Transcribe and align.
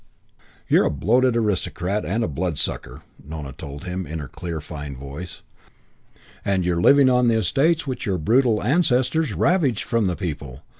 "You're 0.67 0.85
a 0.85 0.89
bloated 0.89 1.37
aristocrat 1.37 2.05
and 2.07 2.23
a 2.23 2.27
bloodsucker," 2.27 3.03
Nona 3.23 3.53
told 3.53 3.83
him 3.83 4.07
in 4.07 4.17
her 4.17 4.27
clear, 4.27 4.59
fine 4.59 4.95
voice. 4.97 5.43
"And 6.43 6.65
you're 6.65 6.81
living 6.81 7.07
on 7.07 7.29
estates 7.29 7.85
which 7.85 8.07
your 8.07 8.17
brutal 8.17 8.63
ancestors 8.63 9.31
ravaged 9.35 9.83
from 9.83 10.07
the 10.07 10.15
people. 10.15 10.63